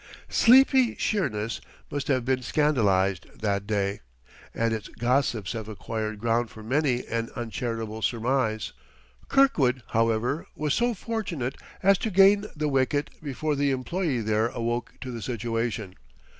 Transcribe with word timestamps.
Sleepy 0.29 0.95
Sheerness 0.95 1.61
must 1.91 2.07
have 2.07 2.25
been 2.25 2.41
scandalized, 2.41 3.39
that 3.39 3.67
day, 3.67 4.01
and 4.51 4.73
its 4.73 4.87
gossips 4.87 5.51
have 5.51 5.67
acquired 5.69 6.17
ground 6.17 6.49
for 6.49 6.63
many, 6.63 7.05
an 7.05 7.29
uncharitable 7.35 8.01
surmise. 8.01 8.73
Kirkwood, 9.27 9.83
however, 9.89 10.47
was 10.55 10.73
so 10.73 10.95
fortunate 10.95 11.55
as 11.83 11.99
to 11.99 12.09
gain 12.09 12.45
the 12.55 12.67
wicket 12.67 13.11
before 13.21 13.55
the 13.55 13.69
employee 13.69 14.21
there 14.21 14.47
awoke 14.47 14.95
to 15.01 15.11
the 15.11 15.21
situation. 15.21 15.93